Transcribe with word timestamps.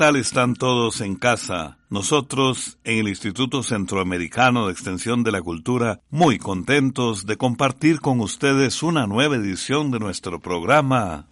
¿Qué 0.00 0.06
tal 0.06 0.16
están 0.16 0.54
todos 0.54 1.02
en 1.02 1.14
casa? 1.14 1.76
Nosotros, 1.90 2.78
en 2.84 3.00
el 3.00 3.08
Instituto 3.08 3.62
Centroamericano 3.62 4.64
de 4.64 4.72
Extensión 4.72 5.24
de 5.24 5.30
la 5.30 5.42
Cultura, 5.42 6.00
muy 6.08 6.38
contentos 6.38 7.26
de 7.26 7.36
compartir 7.36 8.00
con 8.00 8.20
ustedes 8.20 8.82
una 8.82 9.06
nueva 9.06 9.36
edición 9.36 9.90
de 9.90 9.98
nuestro 9.98 10.40
programa. 10.40 11.28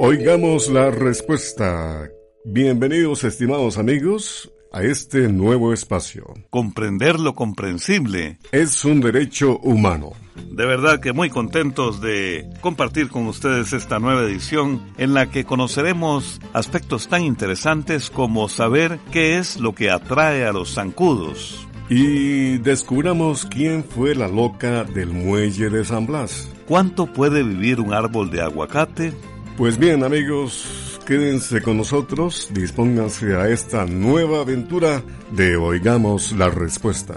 Oigamos 0.00 0.68
la 0.68 0.90
respuesta. 0.90 2.08
Bienvenidos, 2.44 3.22
estimados 3.22 3.78
amigos, 3.78 4.50
a 4.72 4.82
este 4.82 5.28
nuevo 5.28 5.72
espacio. 5.72 6.34
Comprender 6.50 7.20
lo 7.20 7.36
comprensible 7.36 8.38
es 8.50 8.84
un 8.84 9.00
derecho 9.00 9.58
humano. 9.58 10.23
De 10.36 10.66
verdad 10.66 11.00
que 11.00 11.12
muy 11.12 11.30
contentos 11.30 12.00
de 12.00 12.48
compartir 12.60 13.08
con 13.08 13.26
ustedes 13.26 13.72
esta 13.72 13.98
nueva 13.98 14.22
edición 14.22 14.82
en 14.98 15.14
la 15.14 15.30
que 15.30 15.44
conoceremos 15.44 16.40
aspectos 16.52 17.08
tan 17.08 17.22
interesantes 17.22 18.10
como 18.10 18.48
saber 18.48 18.98
qué 19.10 19.38
es 19.38 19.58
lo 19.58 19.74
que 19.74 19.90
atrae 19.90 20.46
a 20.46 20.52
los 20.52 20.74
zancudos. 20.74 21.66
Y 21.88 22.58
descubramos 22.58 23.46
quién 23.46 23.84
fue 23.84 24.14
la 24.14 24.28
loca 24.28 24.84
del 24.84 25.12
muelle 25.12 25.68
de 25.70 25.84
San 25.84 26.06
Blas. 26.06 26.48
¿Cuánto 26.66 27.06
puede 27.06 27.42
vivir 27.42 27.80
un 27.80 27.92
árbol 27.92 28.30
de 28.30 28.40
aguacate? 28.40 29.12
Pues 29.56 29.78
bien 29.78 30.02
amigos, 30.02 30.84
Quédense 31.04 31.60
con 31.60 31.76
nosotros, 31.76 32.48
dispónganse 32.50 33.36
a 33.36 33.50
esta 33.50 33.84
nueva 33.84 34.40
aventura 34.40 35.02
de 35.32 35.58
Oigamos 35.58 36.32
la 36.32 36.48
Respuesta. 36.48 37.16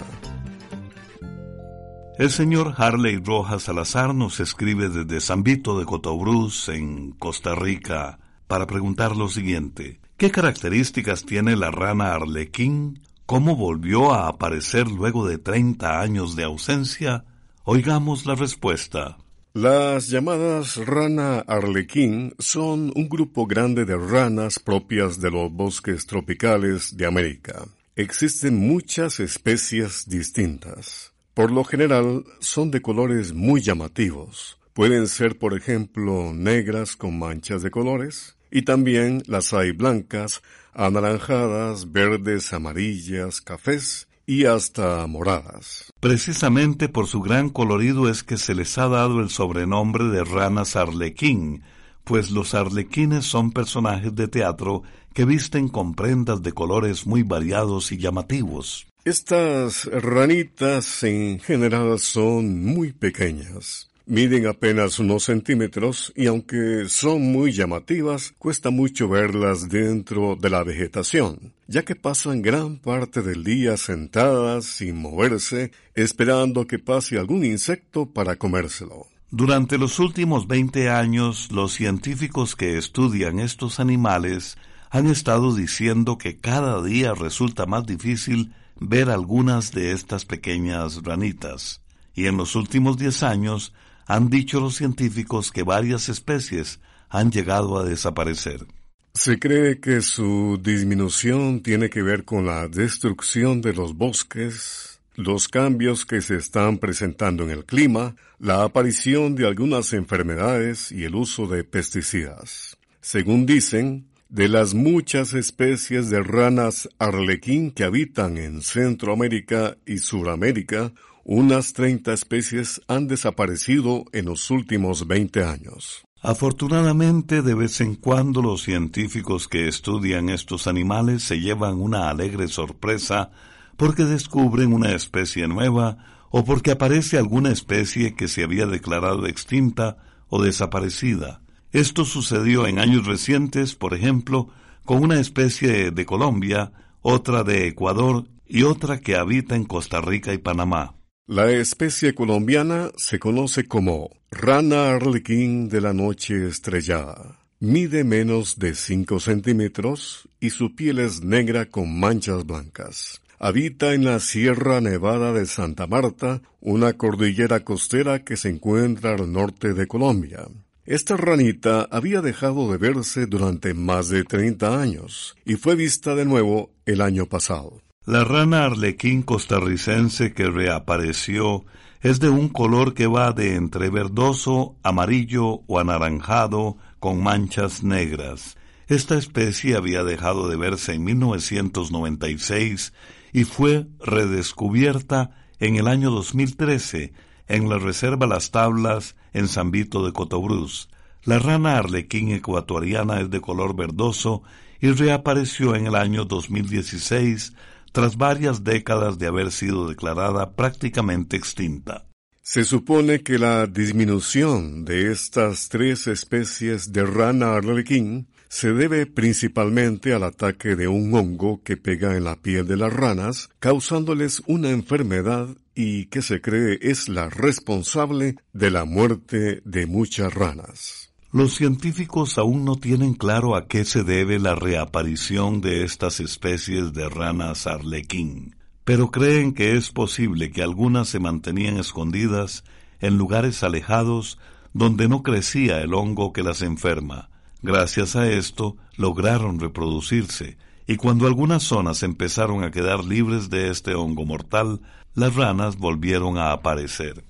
El 2.17 2.31
señor 2.31 2.73
Harley 2.77 3.17
Rojas 3.17 3.63
Salazar 3.63 4.15
nos 4.15 4.39
escribe 4.39 4.89
desde 4.89 5.21
San 5.21 5.43
Vito 5.43 5.77
de 5.77 5.85
Cotobruz, 5.85 6.67
en 6.67 7.11
Costa 7.11 7.53
Rica, 7.53 8.17
para 8.47 8.65
preguntar 8.65 9.15
lo 9.15 9.29
siguiente. 9.29 9.99
¿Qué 10.17 10.31
características 10.31 11.25
tiene 11.25 11.55
la 11.55 11.69
rana 11.69 12.15
arlequín? 12.15 13.01
¿Cómo 13.27 13.55
volvió 13.55 14.13
a 14.15 14.29
aparecer 14.29 14.87
luego 14.87 15.27
de 15.27 15.37
30 15.37 16.01
años 16.01 16.35
de 16.35 16.43
ausencia? 16.43 17.25
Oigamos 17.65 18.25
la 18.25 18.33
respuesta. 18.33 19.17
Las 19.53 20.07
llamadas 20.07 20.77
rana 20.77 21.41
arlequín 21.41 22.33
son 22.39 22.91
un 22.95 23.09
grupo 23.09 23.45
grande 23.45 23.85
de 23.85 23.95
ranas 23.95 24.57
propias 24.57 25.21
de 25.21 25.29
los 25.29 25.51
bosques 25.51 26.07
tropicales 26.07 26.97
de 26.97 27.05
América. 27.05 27.65
Existen 27.95 28.57
muchas 28.57 29.19
especies 29.19 30.09
distintas. 30.09 31.13
Por 31.37 31.51
lo 31.51 31.63
general 31.63 32.23
son 32.39 32.71
de 32.71 32.81
colores 32.81 33.31
muy 33.31 33.61
llamativos. 33.61 34.57
Pueden 34.73 35.07
ser, 35.07 35.37
por 35.37 35.55
ejemplo, 35.55 36.33
negras 36.33 36.95
con 36.95 37.19
manchas 37.19 37.61
de 37.61 37.69
colores, 37.69 38.35
y 38.49 38.63
también 38.63 39.21
las 39.27 39.53
hay 39.53 39.71
blancas, 39.71 40.41
anaranjadas, 40.73 41.91
verdes, 41.91 42.53
amarillas, 42.53 43.39
cafés 43.41 44.07
y 44.25 44.45
hasta 44.45 45.05
moradas. 45.05 45.93
Precisamente 45.99 46.89
por 46.89 47.05
su 47.05 47.21
gran 47.21 47.49
colorido 47.49 48.09
es 48.09 48.23
que 48.23 48.37
se 48.37 48.55
les 48.55 48.75
ha 48.79 48.87
dado 48.87 49.19
el 49.19 49.29
sobrenombre 49.29 50.05
de 50.05 50.23
ranas 50.23 50.75
arlequín, 50.75 51.61
pues 52.03 52.31
los 52.31 52.55
arlequines 52.55 53.25
son 53.25 53.51
personajes 53.51 54.15
de 54.15 54.27
teatro 54.27 54.81
que 55.13 55.25
visten 55.25 55.67
con 55.67 55.93
prendas 55.93 56.41
de 56.41 56.53
colores 56.53 57.05
muy 57.05 57.21
variados 57.21 57.91
y 57.91 57.99
llamativos. 57.99 58.87
Estas 59.07 59.85
ranitas 59.85 61.01
en 61.03 61.39
general 61.39 61.97
son 61.97 62.61
muy 62.65 62.91
pequeñas. 62.91 63.89
Miden 64.05 64.47
apenas 64.47 64.99
unos 64.99 65.23
centímetros 65.23 66.11
y 66.13 66.25
aunque 66.25 66.89
son 66.89 67.21
muy 67.21 67.53
llamativas, 67.53 68.33
cuesta 68.37 68.69
mucho 68.69 69.07
verlas 69.07 69.69
dentro 69.69 70.35
de 70.35 70.49
la 70.49 70.61
vegetación, 70.65 71.53
ya 71.67 71.83
que 71.83 71.95
pasan 71.95 72.41
gran 72.41 72.79
parte 72.79 73.21
del 73.21 73.45
día 73.45 73.77
sentadas 73.77 74.65
sin 74.65 74.97
moverse, 74.97 75.71
esperando 75.95 76.67
que 76.67 76.77
pase 76.77 77.17
algún 77.17 77.45
insecto 77.45 78.07
para 78.07 78.35
comérselo. 78.35 79.07
Durante 79.31 79.77
los 79.77 79.99
últimos 79.99 80.49
20 80.49 80.89
años, 80.89 81.49
los 81.53 81.71
científicos 81.71 82.57
que 82.57 82.77
estudian 82.77 83.39
estos 83.39 83.79
animales 83.79 84.57
han 84.89 85.07
estado 85.07 85.55
diciendo 85.55 86.17
que 86.17 86.39
cada 86.39 86.83
día 86.83 87.13
resulta 87.13 87.65
más 87.65 87.85
difícil 87.85 88.51
ver 88.79 89.09
algunas 89.09 89.71
de 89.71 89.91
estas 89.91 90.25
pequeñas 90.25 91.03
ranitas. 91.03 91.81
Y 92.13 92.27
en 92.27 92.37
los 92.37 92.55
últimos 92.55 92.97
10 92.97 93.23
años 93.23 93.73
han 94.05 94.29
dicho 94.29 94.59
los 94.59 94.75
científicos 94.75 95.51
que 95.51 95.63
varias 95.63 96.09
especies 96.09 96.79
han 97.09 97.31
llegado 97.31 97.77
a 97.77 97.83
desaparecer. 97.83 98.65
Se 99.13 99.39
cree 99.39 99.79
que 99.79 100.01
su 100.01 100.59
disminución 100.61 101.61
tiene 101.61 101.89
que 101.89 102.03
ver 102.03 102.23
con 102.23 102.45
la 102.45 102.67
destrucción 102.67 103.61
de 103.61 103.73
los 103.73 103.95
bosques, 103.95 105.01
los 105.15 105.47
cambios 105.47 106.05
que 106.05 106.21
se 106.21 106.35
están 106.35 106.77
presentando 106.77 107.43
en 107.43 107.49
el 107.49 107.65
clima, 107.65 108.15
la 108.37 108.63
aparición 108.63 109.35
de 109.35 109.47
algunas 109.47 109.93
enfermedades 109.93 110.91
y 110.91 111.03
el 111.03 111.15
uso 111.15 111.47
de 111.47 111.63
pesticidas. 111.63 112.77
Según 113.01 113.45
dicen, 113.45 114.06
de 114.29 114.49
las 114.49 114.73
muchas 114.73 115.33
especies 115.33 116.09
de 116.09 116.21
ranas 116.21 116.89
arlequín 116.99 117.71
que 117.71 117.83
habitan 117.83 118.37
en 118.37 118.61
Centroamérica 118.61 119.77
y 119.85 119.99
Suramérica, 119.99 120.91
unas 121.23 121.73
30 121.73 122.13
especies 122.13 122.81
han 122.87 123.07
desaparecido 123.07 124.05
en 124.11 124.25
los 124.25 124.49
últimos 124.51 125.07
20 125.07 125.43
años. 125.43 126.05
Afortunadamente, 126.21 127.41
de 127.41 127.53
vez 127.53 127.79
en 127.79 127.95
cuando 127.95 128.41
los 128.41 128.63
científicos 128.63 129.47
que 129.47 129.67
estudian 129.67 130.29
estos 130.29 130.67
animales 130.67 131.23
se 131.23 131.39
llevan 131.39 131.79
una 131.79 132.09
alegre 132.09 132.47
sorpresa 132.47 133.31
porque 133.77 134.03
descubren 134.03 134.73
una 134.73 134.93
especie 134.93 135.47
nueva 135.47 135.97
o 136.31 136.43
porque 136.43 136.71
aparece 136.71 137.17
alguna 137.17 137.51
especie 137.51 138.15
que 138.15 138.27
se 138.27 138.43
había 138.43 138.65
declarado 138.65 139.27
extinta 139.27 139.97
o 140.27 140.41
desaparecida. 140.41 141.41
Esto 141.71 142.05
sucedió 142.05 142.67
en 142.67 142.79
años 142.79 143.05
recientes, 143.05 143.75
por 143.75 143.93
ejemplo, 143.93 144.49
con 144.85 145.03
una 145.03 145.19
especie 145.19 145.91
de 145.91 146.05
Colombia, 146.05 146.71
otra 147.01 147.43
de 147.43 147.67
Ecuador 147.67 148.25
y 148.45 148.63
otra 148.63 148.99
que 148.99 149.15
habita 149.15 149.55
en 149.55 149.65
Costa 149.65 149.99
Rica 150.01 150.33
y 150.33 150.37
Panamá. 150.37 150.95
La 151.27 151.51
especie 151.51 152.15
colombiana 152.15 152.91
se 152.95 153.19
conoce 153.19 153.65
como 153.65 154.09
rana 154.31 154.91
arlequín 154.91 155.67
de 155.67 155.81
la 155.81 155.93
noche 155.93 156.47
estrellada. 156.47 157.39
Mide 157.59 158.05
menos 158.05 158.59
de 158.59 158.75
5 158.75 159.19
centímetros 159.19 160.29
y 160.39 160.51
su 160.51 160.73
piel 160.73 160.99
es 160.99 161.21
negra 161.21 161.65
con 161.65 161.99
manchas 161.99 162.45
blancas. 162.45 163.21
Habita 163.39 163.93
en 163.93 164.05
la 164.05 164.19
Sierra 164.19 164.79
Nevada 164.79 165.33
de 165.33 165.45
Santa 165.45 165.85
Marta, 165.85 166.41
una 166.61 166.93
cordillera 166.93 167.65
costera 167.65 168.23
que 168.23 168.37
se 168.37 168.49
encuentra 168.49 169.15
al 169.15 169.31
norte 169.31 169.73
de 169.73 169.85
Colombia. 169.85 170.47
Esta 170.87 171.17
ranita 171.17 171.85
había 171.91 172.21
dejado 172.21 172.71
de 172.71 172.77
verse 172.77 173.25
durante 173.25 173.73
más 173.73 174.07
de 174.07 174.23
30 174.23 174.81
años 174.81 175.35
y 175.43 175.55
fue 175.55 175.75
vista 175.75 176.15
de 176.15 176.23
nuevo 176.23 176.71
el 176.85 177.01
año 177.01 177.25
pasado. 177.25 177.81
La 178.05 178.23
rana 178.23 178.63
arlequín 178.63 179.21
costarricense 179.21 180.31
que 180.33 180.47
reapareció 180.47 181.65
es 181.99 182.21
de 182.21 182.29
un 182.29 182.47
color 182.47 182.93
que 182.93 183.05
va 183.05 183.33
de 183.33 183.55
entre 183.55 183.89
verdoso, 183.89 184.77
amarillo 184.81 185.59
o 185.67 185.77
anaranjado 185.77 186.77
con 186.99 187.21
manchas 187.21 187.83
negras. 187.83 188.55
Esta 188.87 189.17
especie 189.17 189.75
había 189.75 190.05
dejado 190.05 190.47
de 190.47 190.55
verse 190.55 190.93
en 190.93 191.03
1996 191.03 192.93
y 193.33 193.43
fue 193.43 193.87
redescubierta 193.99 195.31
en 195.59 195.75
el 195.75 195.89
año 195.89 196.11
2013 196.11 197.11
en 197.47 197.69
la 197.69 197.77
Reserva 197.77 198.27
Las 198.27 198.51
Tablas 198.51 199.15
en 199.33 199.47
San 199.47 199.71
Vito 199.71 200.05
de 200.05 200.13
Cotobruz. 200.13 200.89
La 201.23 201.39
rana 201.39 201.77
arlequín 201.77 202.31
ecuatoriana 202.31 203.19
es 203.21 203.29
de 203.29 203.41
color 203.41 203.75
verdoso 203.75 204.43
y 204.79 204.91
reapareció 204.91 205.75
en 205.75 205.87
el 205.87 205.95
año 205.95 206.25
2016 206.25 207.53
tras 207.91 208.17
varias 208.17 208.63
décadas 208.63 209.17
de 209.17 209.27
haber 209.27 209.51
sido 209.51 209.87
declarada 209.87 210.51
prácticamente 210.51 211.35
extinta. 211.35 212.05
Se 212.41 212.63
supone 212.63 213.23
que 213.23 213.39
la 213.39 213.67
disminución 213.67 214.85
de 214.85 215.11
estas 215.11 215.67
tres 215.67 216.07
especies 216.07 216.93
de 216.93 217.05
rana 217.05 217.55
arlequín 217.55 218.27
se 218.49 218.73
debe 218.73 219.05
principalmente 219.05 220.13
al 220.13 220.23
ataque 220.23 220.75
de 220.75 220.87
un 220.87 221.13
hongo 221.13 221.61
que 221.63 221.77
pega 221.77 222.15
en 222.15 222.23
la 222.23 222.37
piel 222.37 222.67
de 222.67 222.77
las 222.77 222.93
ranas, 222.93 223.49
causándoles 223.59 224.41
una 224.47 224.69
enfermedad 224.69 225.49
y 225.75 226.05
que 226.05 226.21
se 226.21 226.41
cree 226.41 226.79
es 226.81 227.09
la 227.09 227.29
responsable 227.29 228.37
de 228.53 228.71
la 228.71 228.85
muerte 228.85 229.61
de 229.63 229.85
muchas 229.85 230.33
ranas. 230.33 231.13
Los 231.31 231.55
científicos 231.55 232.37
aún 232.37 232.63
no 232.63 232.77
tienen 232.77 233.13
claro 233.13 233.55
a 233.55 233.67
qué 233.67 233.83
se 233.83 234.03
debe 234.03 234.39
la 234.39 234.55
reaparición 234.55 235.61
de 235.61 235.83
estas 235.83 236.19
especies 236.19 236.93
de 236.93 237.09
ranas 237.09 237.67
arlequín, 237.67 238.55
pero 238.85 239.11
creen 239.11 239.53
que 239.53 239.75
es 239.75 239.91
posible 239.91 240.51
que 240.51 240.63
algunas 240.63 241.09
se 241.09 241.19
mantenían 241.19 241.77
escondidas 241.77 242.63
en 243.01 243.17
lugares 243.17 243.61
alejados 243.61 244.39
donde 244.73 245.09
no 245.09 245.21
crecía 245.21 245.81
el 245.81 245.93
hongo 245.93 246.31
que 246.31 246.43
las 246.43 246.61
enferma. 246.61 247.29
Gracias 247.67 248.15
a 248.15 248.25
esto, 248.29 248.77
lograron 248.95 249.59
reproducirse, 249.59 250.57
y 250.87 250.95
cuando 250.95 251.27
algunas 251.27 251.63
zonas 251.63 252.01
empezaron 252.01 252.63
a 252.63 252.71
quedar 252.71 253.03
libres 253.03 253.49
de 253.49 253.69
este 253.69 253.93
hongo 253.93 254.25
mortal, 254.25 254.79
las 255.15 255.35
ranas 255.35 255.75
volvieron 255.75 256.37
a 256.37 256.53
aparecer. 256.53 257.25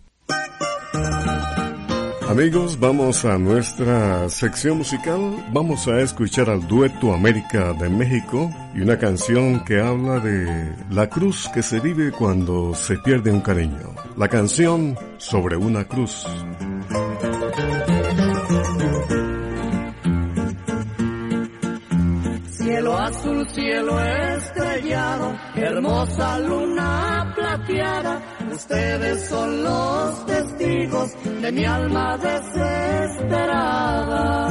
Amigos, 2.29 2.79
vamos 2.79 3.25
a 3.25 3.39
nuestra 3.39 4.29
sección 4.29 4.77
musical. 4.77 5.43
Vamos 5.53 5.87
a 5.87 6.01
escuchar 6.01 6.51
al 6.51 6.67
dueto 6.67 7.15
América 7.15 7.73
de 7.73 7.89
México 7.89 8.53
y 8.75 8.81
una 8.81 8.99
canción 8.99 9.65
que 9.65 9.81
habla 9.81 10.19
de 10.19 10.75
la 10.91 11.09
cruz 11.09 11.49
que 11.51 11.63
se 11.63 11.79
vive 11.79 12.11
cuando 12.11 12.75
se 12.75 12.99
pierde 12.99 13.31
un 13.31 13.41
cariño. 13.41 13.95
La 14.15 14.27
canción 14.27 14.95
sobre 15.17 15.57
una 15.57 15.85
cruz. 15.85 16.27
Azul, 23.07 23.47
cielo 23.49 23.99
estrellado, 23.99 25.35
hermosa 25.55 26.39
luna 26.39 27.33
plateada 27.35 28.21
Ustedes 28.51 29.29
son 29.29 29.63
los 29.63 30.25
testigos 30.25 31.11
de 31.41 31.51
mi 31.51 31.65
alma 31.65 32.17
desesperada. 32.17 34.47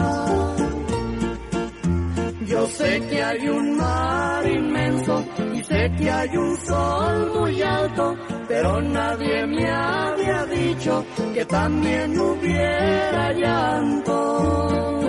Yo 2.47 2.67
sé 2.67 3.01
que 3.09 3.25
hay 3.25 3.49
un 3.49 3.77
mar 3.77 4.47
inmenso 4.47 5.25
y 5.55 5.65
sé 5.65 5.91
que 5.99 6.11
hay 6.11 6.37
un 6.37 6.57
sol 6.59 7.33
muy 7.35 7.63
alto, 7.63 8.17
pero 8.47 8.81
nadie 8.81 9.47
me 9.47 9.69
había 9.71 10.47
dicho 10.47 11.05
que 11.35 11.45
también 11.47 12.17
hubiera 12.19 13.33
llanto. 13.33 15.06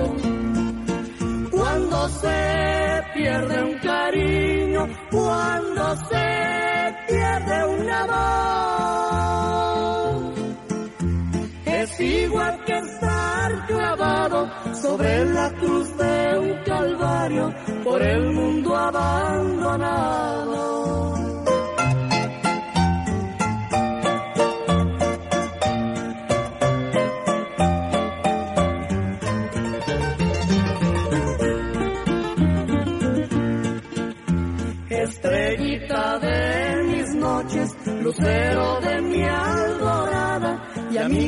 Cuando 5.11 5.95
se 6.09 6.95
pierde 7.07 7.65
un 7.65 7.89
amor. 7.89 8.17
Es 11.65 11.99
igual 11.99 12.63
que 12.65 12.77
estar 12.77 13.67
clavado 13.67 14.49
sobre 14.81 15.25
la 15.25 15.51
cruz 15.51 15.95
de 15.97 16.39
un 16.39 16.63
calvario 16.63 17.53
por 17.83 18.01
el 18.01 18.33
mundo 18.33 18.75
abandonado. 18.75 20.76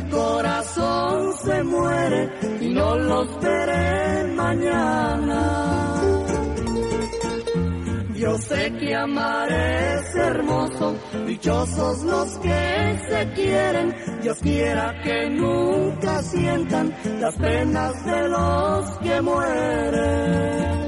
Mi 0.02 0.10
corazón 0.10 1.34
se 1.44 1.64
muere 1.64 2.30
y 2.62 2.70
no 2.70 2.96
los 2.98 3.42
veré 3.42 4.34
mañana. 4.34 5.42
Yo 8.16 8.38
sé 8.38 8.74
que 8.80 8.96
amar 8.96 9.52
es 9.52 10.16
hermoso, 10.16 10.96
dichosos 11.26 12.04
los 12.04 12.38
que 12.40 13.00
se 13.10 13.32
quieren, 13.34 13.96
Dios 14.22 14.38
quiera 14.40 15.02
que 15.04 15.30
nunca 15.30 16.22
sientan 16.24 16.94
las 17.20 17.36
penas 17.36 18.06
de 18.06 18.30
los 18.30 18.98
que 19.00 19.22
mueren. 19.22 20.80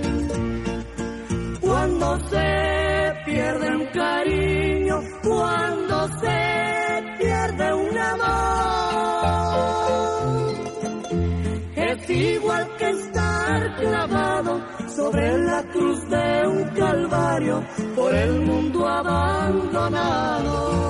Cuando 1.61 2.19
se 2.29 3.13
pierde 3.25 3.75
un 3.77 3.85
cariño, 3.87 4.99
cuando 5.23 6.07
se 6.19 6.51
pierde 7.17 7.73
un 7.73 7.97
amor. 7.97 8.90
Igual 12.11 12.67
que 12.77 12.89
estar 12.89 13.75
clavado 13.77 14.61
sobre 14.95 15.37
la 15.37 15.63
cruz 15.71 16.09
de 16.09 16.47
un 16.47 16.63
calvario 16.69 17.63
por 17.95 18.13
el 18.13 18.41
mundo 18.41 18.87
abandonado. 18.87 20.81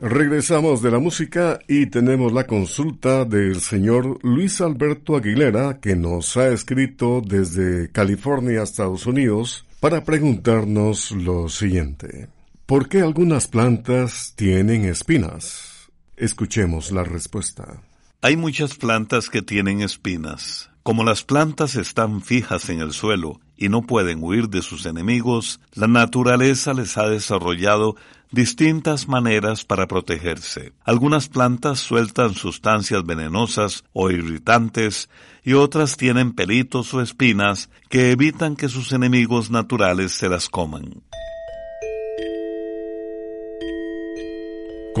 Regresamos 0.00 0.82
de 0.82 0.90
la 0.90 0.98
música 0.98 1.60
y 1.68 1.86
tenemos 1.86 2.32
la 2.32 2.46
consulta 2.46 3.24
del 3.24 3.60
señor 3.60 4.18
Luis 4.24 4.60
Alberto 4.60 5.16
Aguilera 5.16 5.78
que 5.80 5.94
nos 5.94 6.36
ha 6.36 6.48
escrito 6.48 7.22
desde 7.24 7.88
California, 7.92 8.62
Estados 8.62 9.06
Unidos, 9.06 9.64
para 9.78 10.02
preguntarnos 10.02 11.12
lo 11.12 11.48
siguiente. 11.48 12.28
¿Por 12.66 12.88
qué 12.88 13.00
algunas 13.00 13.46
plantas 13.46 14.34
tienen 14.34 14.84
espinas? 14.84 15.88
Escuchemos 16.16 16.90
la 16.90 17.04
respuesta. 17.04 17.80
Hay 18.24 18.36
muchas 18.36 18.76
plantas 18.76 19.28
que 19.28 19.42
tienen 19.42 19.82
espinas. 19.82 20.70
Como 20.84 21.02
las 21.02 21.24
plantas 21.24 21.74
están 21.74 22.22
fijas 22.22 22.68
en 22.70 22.78
el 22.78 22.92
suelo 22.92 23.40
y 23.56 23.68
no 23.68 23.82
pueden 23.82 24.22
huir 24.22 24.48
de 24.48 24.62
sus 24.62 24.86
enemigos, 24.86 25.58
la 25.74 25.88
naturaleza 25.88 26.72
les 26.72 26.96
ha 26.98 27.08
desarrollado 27.08 27.96
distintas 28.30 29.08
maneras 29.08 29.64
para 29.64 29.88
protegerse. 29.88 30.72
Algunas 30.84 31.28
plantas 31.28 31.80
sueltan 31.80 32.34
sustancias 32.34 33.04
venenosas 33.04 33.82
o 33.92 34.08
irritantes 34.12 35.08
y 35.42 35.54
otras 35.54 35.96
tienen 35.96 36.32
pelitos 36.32 36.94
o 36.94 37.02
espinas 37.02 37.70
que 37.88 38.12
evitan 38.12 38.54
que 38.54 38.68
sus 38.68 38.92
enemigos 38.92 39.50
naturales 39.50 40.12
se 40.12 40.28
las 40.28 40.48
coman. 40.48 41.02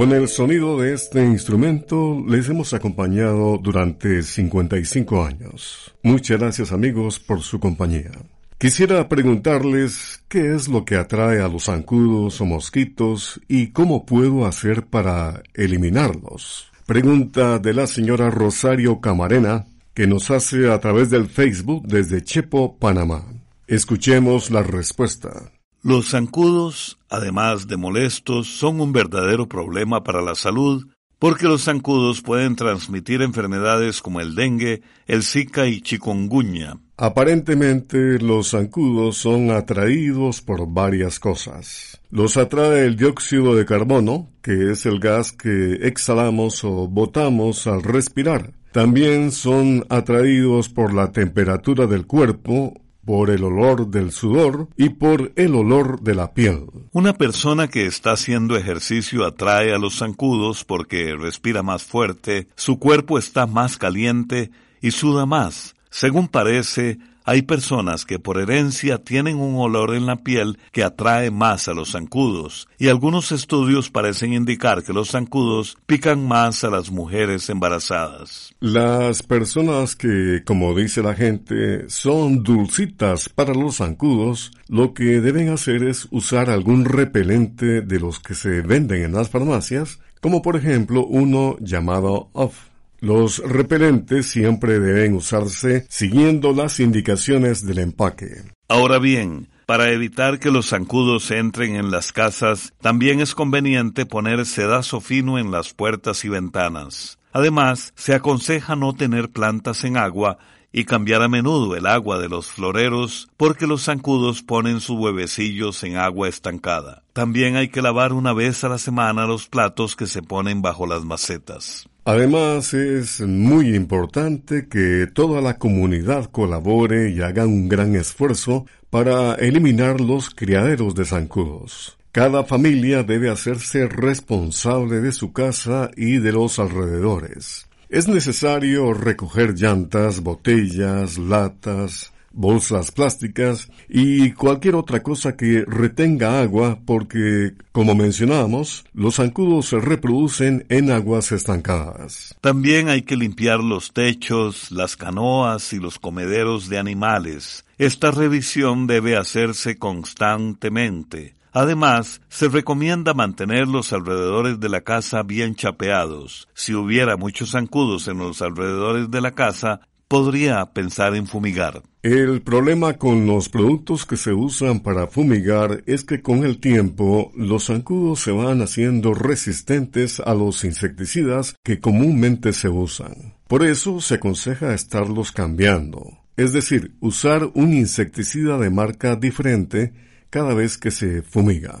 Con 0.02 0.10
el 0.10 0.26
sonido 0.26 0.80
de 0.80 0.94
este 0.94 1.24
instrumento 1.24 2.24
les 2.26 2.48
hemos 2.48 2.74
acompañado 2.74 3.56
durante 3.56 4.24
55 4.24 5.24
años. 5.24 5.94
Muchas 6.02 6.40
gracias 6.40 6.72
amigos 6.72 7.20
por 7.20 7.40
su 7.42 7.60
compañía. 7.60 8.10
Quisiera 8.58 9.08
preguntarles 9.08 10.24
qué 10.26 10.56
es 10.56 10.66
lo 10.66 10.84
que 10.84 10.96
atrae 10.96 11.40
a 11.40 11.46
los 11.46 11.66
zancudos 11.66 12.40
o 12.40 12.44
mosquitos 12.44 13.40
y 13.46 13.68
cómo 13.68 14.04
puedo 14.04 14.44
hacer 14.44 14.86
para 14.86 15.44
eliminarlos. 15.54 16.72
Pregunta 16.84 17.60
de 17.60 17.72
la 17.72 17.86
señora 17.86 18.28
Rosario 18.28 19.00
Camarena 19.00 19.66
que 19.94 20.08
nos 20.08 20.32
hace 20.32 20.68
a 20.68 20.80
través 20.80 21.10
del 21.10 21.28
Facebook 21.28 21.86
desde 21.86 22.24
Chepo, 22.24 22.76
Panamá. 22.76 23.24
Escuchemos 23.68 24.50
la 24.50 24.64
respuesta. 24.64 25.51
Los 25.84 26.10
zancudos, 26.10 26.98
además 27.10 27.66
de 27.66 27.76
molestos, 27.76 28.46
son 28.46 28.80
un 28.80 28.92
verdadero 28.92 29.48
problema 29.48 30.04
para 30.04 30.22
la 30.22 30.36
salud 30.36 30.86
porque 31.18 31.46
los 31.46 31.62
zancudos 31.62 32.20
pueden 32.20 32.56
transmitir 32.56 33.22
enfermedades 33.22 34.02
como 34.02 34.20
el 34.20 34.34
dengue, 34.34 34.82
el 35.06 35.22
zika 35.22 35.66
y 35.66 35.80
chikungunya. 35.80 36.78
Aparentemente 36.96 38.18
los 38.20 38.50
zancudos 38.50 39.18
son 39.18 39.50
atraídos 39.50 40.40
por 40.40 40.68
varias 40.68 41.20
cosas. 41.20 42.00
Los 42.10 42.36
atrae 42.36 42.86
el 42.86 42.96
dióxido 42.96 43.54
de 43.54 43.64
carbono, 43.64 44.30
que 44.40 44.72
es 44.72 44.84
el 44.86 45.00
gas 45.00 45.32
que 45.32 45.74
exhalamos 45.82 46.62
o 46.64 46.88
botamos 46.88 47.66
al 47.66 47.82
respirar. 47.82 48.52
También 48.72 49.32
son 49.32 49.84
atraídos 49.90 50.68
por 50.68 50.94
la 50.94 51.12
temperatura 51.12 51.86
del 51.86 52.06
cuerpo 52.06 52.74
por 53.04 53.30
el 53.30 53.44
olor 53.44 53.88
del 53.88 54.12
sudor 54.12 54.68
y 54.76 54.90
por 54.90 55.32
el 55.36 55.54
olor 55.54 56.00
de 56.00 56.14
la 56.14 56.32
piel. 56.34 56.66
Una 56.92 57.14
persona 57.14 57.68
que 57.68 57.86
está 57.86 58.12
haciendo 58.12 58.56
ejercicio 58.56 59.24
atrae 59.24 59.74
a 59.74 59.78
los 59.78 59.98
zancudos 59.98 60.64
porque 60.64 61.14
respira 61.16 61.62
más 61.62 61.82
fuerte, 61.82 62.48
su 62.56 62.78
cuerpo 62.78 63.18
está 63.18 63.46
más 63.46 63.76
caliente 63.76 64.50
y 64.80 64.90
suda 64.90 65.26
más. 65.26 65.74
Según 65.90 66.28
parece, 66.28 66.98
hay 67.24 67.42
personas 67.42 68.04
que 68.04 68.18
por 68.18 68.38
herencia 68.38 68.98
tienen 68.98 69.36
un 69.38 69.56
olor 69.56 69.94
en 69.94 70.06
la 70.06 70.16
piel 70.16 70.58
que 70.72 70.84
atrae 70.84 71.30
más 71.30 71.68
a 71.68 71.74
los 71.74 71.92
zancudos, 71.92 72.68
y 72.78 72.88
algunos 72.88 73.32
estudios 73.32 73.90
parecen 73.90 74.32
indicar 74.32 74.82
que 74.82 74.92
los 74.92 75.10
zancudos 75.10 75.76
pican 75.86 76.26
más 76.26 76.64
a 76.64 76.70
las 76.70 76.90
mujeres 76.90 77.48
embarazadas. 77.48 78.54
Las 78.60 79.22
personas 79.22 79.96
que, 79.96 80.42
como 80.44 80.74
dice 80.74 81.02
la 81.02 81.14
gente, 81.14 81.88
son 81.88 82.42
dulcitas 82.42 83.28
para 83.28 83.54
los 83.54 83.76
zancudos, 83.76 84.52
lo 84.68 84.94
que 84.94 85.20
deben 85.20 85.48
hacer 85.48 85.84
es 85.84 86.08
usar 86.10 86.50
algún 86.50 86.84
repelente 86.84 87.82
de 87.82 88.00
los 88.00 88.20
que 88.20 88.34
se 88.34 88.62
venden 88.62 89.02
en 89.02 89.12
las 89.12 89.30
farmacias, 89.30 89.98
como 90.20 90.42
por 90.42 90.56
ejemplo 90.56 91.04
uno 91.04 91.56
llamado 91.60 92.30
Off. 92.32 92.71
Los 93.02 93.38
repelentes 93.38 94.28
siempre 94.28 94.78
deben 94.78 95.14
usarse 95.14 95.84
siguiendo 95.88 96.52
las 96.52 96.78
indicaciones 96.78 97.66
del 97.66 97.80
empaque. 97.80 98.44
Ahora 98.68 99.00
bien, 99.00 99.48
para 99.66 99.90
evitar 99.90 100.38
que 100.38 100.52
los 100.52 100.68
zancudos 100.68 101.28
entren 101.32 101.74
en 101.74 101.90
las 101.90 102.12
casas, 102.12 102.72
también 102.80 103.18
es 103.18 103.34
conveniente 103.34 104.06
poner 104.06 104.46
sedazo 104.46 105.00
fino 105.00 105.40
en 105.40 105.50
las 105.50 105.74
puertas 105.74 106.24
y 106.24 106.28
ventanas. 106.28 107.18
Además, 107.32 107.92
se 107.96 108.14
aconseja 108.14 108.76
no 108.76 108.92
tener 108.92 109.30
plantas 109.30 109.82
en 109.82 109.96
agua 109.96 110.38
y 110.70 110.84
cambiar 110.84 111.22
a 111.22 111.28
menudo 111.28 111.74
el 111.74 111.86
agua 111.86 112.20
de 112.20 112.28
los 112.28 112.52
floreros 112.52 113.28
porque 113.36 113.66
los 113.66 113.82
zancudos 113.82 114.44
ponen 114.44 114.78
sus 114.78 115.00
huevecillos 115.00 115.82
en 115.82 115.96
agua 115.96 116.28
estancada. 116.28 117.02
También 117.14 117.56
hay 117.56 117.68
que 117.68 117.82
lavar 117.82 118.12
una 118.12 118.32
vez 118.32 118.62
a 118.62 118.68
la 118.68 118.78
semana 118.78 119.26
los 119.26 119.48
platos 119.48 119.96
que 119.96 120.06
se 120.06 120.22
ponen 120.22 120.62
bajo 120.62 120.86
las 120.86 121.04
macetas. 121.04 121.88
Además, 122.04 122.74
es 122.74 123.20
muy 123.20 123.76
importante 123.76 124.66
que 124.66 125.06
toda 125.06 125.40
la 125.40 125.58
comunidad 125.58 126.24
colabore 126.26 127.10
y 127.10 127.20
haga 127.20 127.46
un 127.46 127.68
gran 127.68 127.94
esfuerzo 127.94 128.66
para 128.90 129.36
eliminar 129.36 130.00
los 130.00 130.30
criaderos 130.30 130.96
de 130.96 131.04
zancudos. 131.04 131.96
Cada 132.10 132.42
familia 132.42 133.04
debe 133.04 133.30
hacerse 133.30 133.86
responsable 133.86 135.00
de 135.00 135.12
su 135.12 135.32
casa 135.32 135.92
y 135.96 136.18
de 136.18 136.32
los 136.32 136.58
alrededores. 136.58 137.68
Es 137.88 138.08
necesario 138.08 138.92
recoger 138.92 139.54
llantas, 139.54 140.20
botellas, 140.20 141.18
latas, 141.18 142.12
bolsas 142.32 142.90
plásticas 142.90 143.70
y 143.88 144.32
cualquier 144.32 144.74
otra 144.74 145.02
cosa 145.02 145.36
que 145.36 145.64
retenga 145.66 146.40
agua 146.40 146.78
porque, 146.84 147.52
como 147.72 147.94
mencionamos, 147.94 148.84
los 148.94 149.16
zancudos 149.16 149.66
se 149.66 149.80
reproducen 149.80 150.66
en 150.68 150.90
aguas 150.90 151.32
estancadas. 151.32 152.34
También 152.40 152.88
hay 152.88 153.02
que 153.02 153.16
limpiar 153.16 153.60
los 153.60 153.92
techos, 153.92 154.70
las 154.70 154.96
canoas 154.96 155.72
y 155.72 155.78
los 155.78 155.98
comederos 155.98 156.68
de 156.68 156.78
animales. 156.78 157.64
Esta 157.78 158.10
revisión 158.10 158.86
debe 158.86 159.16
hacerse 159.16 159.78
constantemente. 159.78 161.34
Además, 161.54 162.22
se 162.28 162.48
recomienda 162.48 163.12
mantener 163.12 163.68
los 163.68 163.92
alrededores 163.92 164.58
de 164.58 164.70
la 164.70 164.80
casa 164.80 165.22
bien 165.22 165.54
chapeados. 165.54 166.48
Si 166.54 166.74
hubiera 166.74 167.18
muchos 167.18 167.50
zancudos 167.50 168.08
en 168.08 168.18
los 168.18 168.40
alrededores 168.40 169.10
de 169.10 169.20
la 169.20 169.32
casa, 169.32 169.82
podría 170.12 170.66
pensar 170.74 171.16
en 171.16 171.26
fumigar. 171.26 171.82
El 172.02 172.42
problema 172.42 172.98
con 172.98 173.26
los 173.26 173.48
productos 173.48 174.04
que 174.04 174.18
se 174.18 174.34
usan 174.34 174.80
para 174.80 175.06
fumigar 175.06 175.82
es 175.86 176.04
que 176.04 176.20
con 176.20 176.44
el 176.44 176.60
tiempo 176.60 177.32
los 177.34 177.68
zancudos 177.68 178.20
se 178.20 178.30
van 178.30 178.60
haciendo 178.60 179.14
resistentes 179.14 180.20
a 180.20 180.34
los 180.34 180.64
insecticidas 180.64 181.56
que 181.64 181.80
comúnmente 181.80 182.52
se 182.52 182.68
usan. 182.68 183.36
Por 183.48 183.64
eso 183.64 184.02
se 184.02 184.16
aconseja 184.16 184.74
estarlos 184.74 185.32
cambiando. 185.32 186.18
Es 186.36 186.52
decir, 186.52 186.94
usar 187.00 187.48
un 187.54 187.72
insecticida 187.72 188.58
de 188.58 188.68
marca 188.68 189.16
diferente 189.16 189.94
cada 190.28 190.52
vez 190.52 190.76
que 190.76 190.90
se 190.90 191.22
fumiga. 191.22 191.80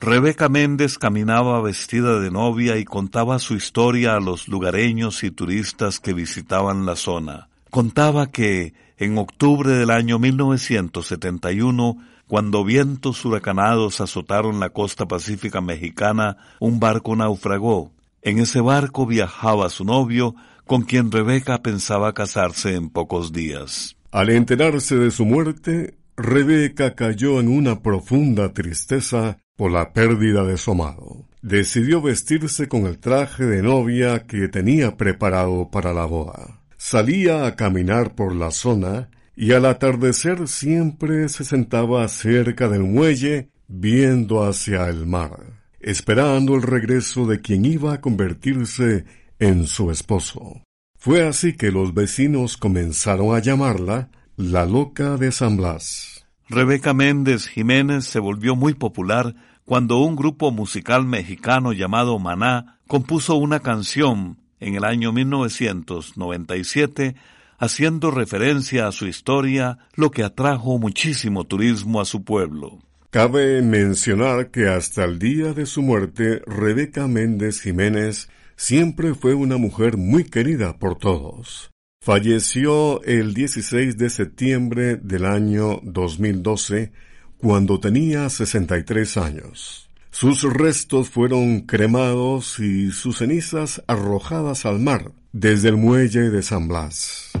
Rebeca 0.00 0.48
Méndez 0.48 0.98
caminaba 0.98 1.62
vestida 1.62 2.18
de 2.18 2.32
novia 2.32 2.76
y 2.76 2.84
contaba 2.84 3.38
su 3.38 3.54
historia 3.54 4.16
a 4.16 4.20
los 4.20 4.48
lugareños 4.48 5.22
y 5.22 5.30
turistas 5.30 6.00
que 6.00 6.12
visitaban 6.12 6.86
la 6.86 6.96
zona. 6.96 7.50
Contaba 7.70 8.32
que, 8.32 8.74
en 8.98 9.16
octubre 9.16 9.70
del 9.70 9.90
año 9.90 10.18
1971, 10.18 11.98
cuando 12.30 12.64
vientos 12.64 13.24
huracanados 13.24 14.00
azotaron 14.00 14.60
la 14.60 14.70
costa 14.70 15.08
pacífica 15.08 15.60
mexicana, 15.60 16.36
un 16.60 16.78
barco 16.78 17.16
naufragó. 17.16 17.92
En 18.22 18.38
ese 18.38 18.60
barco 18.60 19.04
viajaba 19.04 19.68
su 19.68 19.84
novio, 19.84 20.36
con 20.64 20.82
quien 20.82 21.10
Rebeca 21.10 21.60
pensaba 21.60 22.14
casarse 22.14 22.76
en 22.76 22.88
pocos 22.88 23.32
días. 23.32 23.96
Al 24.12 24.30
enterarse 24.30 24.94
de 24.94 25.10
su 25.10 25.24
muerte, 25.24 25.96
Rebeca 26.16 26.94
cayó 26.94 27.40
en 27.40 27.48
una 27.48 27.82
profunda 27.82 28.52
tristeza 28.52 29.38
por 29.56 29.72
la 29.72 29.92
pérdida 29.92 30.44
de 30.44 30.56
su 30.56 30.70
amado. 30.70 31.26
Decidió 31.42 32.00
vestirse 32.00 32.68
con 32.68 32.86
el 32.86 33.00
traje 33.00 33.44
de 33.44 33.60
novia 33.60 34.28
que 34.28 34.46
tenía 34.46 34.96
preparado 34.96 35.68
para 35.72 35.92
la 35.92 36.04
boda. 36.04 36.60
Salía 36.76 37.44
a 37.46 37.56
caminar 37.56 38.14
por 38.14 38.36
la 38.36 38.52
zona 38.52 39.10
y 39.40 39.52
al 39.52 39.64
atardecer 39.64 40.46
siempre 40.48 41.30
se 41.30 41.44
sentaba 41.44 42.06
cerca 42.08 42.68
del 42.68 42.82
muelle 42.82 43.48
viendo 43.68 44.46
hacia 44.46 44.86
el 44.90 45.06
mar, 45.06 45.62
esperando 45.80 46.56
el 46.56 46.60
regreso 46.60 47.24
de 47.24 47.40
quien 47.40 47.64
iba 47.64 47.94
a 47.94 48.02
convertirse 48.02 49.06
en 49.38 49.66
su 49.66 49.90
esposo. 49.90 50.62
Fue 50.98 51.26
así 51.26 51.56
que 51.56 51.72
los 51.72 51.94
vecinos 51.94 52.58
comenzaron 52.58 53.34
a 53.34 53.38
llamarla 53.38 54.10
la 54.36 54.66
loca 54.66 55.16
de 55.16 55.32
San 55.32 55.56
Blas. 55.56 56.26
Rebeca 56.50 56.92
Méndez 56.92 57.46
Jiménez 57.46 58.04
se 58.04 58.18
volvió 58.18 58.56
muy 58.56 58.74
popular 58.74 59.34
cuando 59.64 60.00
un 60.00 60.16
grupo 60.16 60.50
musical 60.50 61.06
mexicano 61.06 61.72
llamado 61.72 62.18
Maná 62.18 62.78
compuso 62.86 63.36
una 63.36 63.60
canción 63.60 64.36
en 64.58 64.74
el 64.74 64.84
año 64.84 65.12
1997 65.12 67.14
haciendo 67.60 68.10
referencia 68.10 68.88
a 68.88 68.92
su 68.92 69.06
historia, 69.06 69.78
lo 69.94 70.10
que 70.10 70.24
atrajo 70.24 70.78
muchísimo 70.78 71.44
turismo 71.44 72.00
a 72.00 72.06
su 72.06 72.24
pueblo. 72.24 72.78
Cabe 73.10 73.60
mencionar 73.60 74.50
que 74.50 74.68
hasta 74.68 75.04
el 75.04 75.18
día 75.18 75.52
de 75.52 75.66
su 75.66 75.82
muerte, 75.82 76.42
Rebeca 76.46 77.06
Méndez 77.06 77.60
Jiménez 77.60 78.30
siempre 78.56 79.14
fue 79.14 79.34
una 79.34 79.58
mujer 79.58 79.98
muy 79.98 80.24
querida 80.24 80.78
por 80.78 80.96
todos. 80.96 81.70
Falleció 82.02 83.02
el 83.02 83.34
16 83.34 83.98
de 83.98 84.08
septiembre 84.08 84.96
del 84.96 85.26
año 85.26 85.80
2012 85.82 86.92
cuando 87.36 87.78
tenía 87.78 88.30
63 88.30 89.16
años. 89.18 89.90
Sus 90.10 90.42
restos 90.44 91.10
fueron 91.10 91.60
cremados 91.60 92.58
y 92.58 92.90
sus 92.90 93.18
cenizas 93.18 93.82
arrojadas 93.86 94.64
al 94.64 94.78
mar 94.78 95.12
desde 95.32 95.68
el 95.68 95.76
muelle 95.76 96.30
de 96.30 96.42
San 96.42 96.68
Blas. 96.68 97.32